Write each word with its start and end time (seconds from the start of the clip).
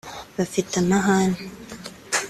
bafite 0.35 0.73
amahane 0.83 1.37